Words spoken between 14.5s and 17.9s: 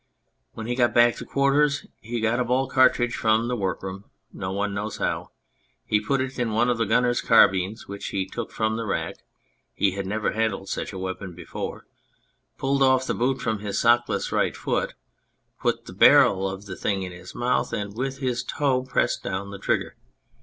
foot, put the barrel of the thing in his mouth,